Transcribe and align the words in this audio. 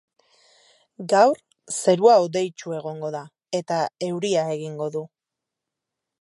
Gaur 1.11 1.41
zerua 1.75 2.15
hodeitsu 2.23 2.73
egongo 2.79 3.13
da 3.17 3.21
eta 3.61 3.79
euria 4.09 4.47
egingo 4.57 4.89
du. 4.97 5.05